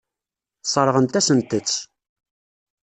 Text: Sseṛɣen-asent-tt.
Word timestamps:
Sseṛɣen-asent-tt. 0.63 1.71